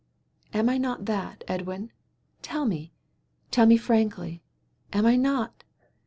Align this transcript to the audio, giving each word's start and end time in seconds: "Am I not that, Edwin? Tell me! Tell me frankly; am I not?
"Am 0.51 0.67
I 0.67 0.79
not 0.79 1.05
that, 1.05 1.43
Edwin? 1.47 1.91
Tell 2.41 2.65
me! 2.65 2.91
Tell 3.51 3.67
me 3.67 3.77
frankly; 3.77 4.41
am 4.91 5.05
I 5.05 5.15
not? 5.15 5.63